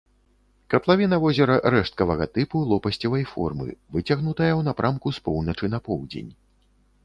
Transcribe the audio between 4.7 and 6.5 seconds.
напрамку з поўначы на поўдзень.